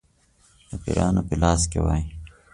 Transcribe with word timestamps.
د 0.69 0.71
پیرانو 0.83 1.21
په 1.27 1.35
لاس 1.41 1.61
کې 1.71 1.79
وای. 1.83 2.03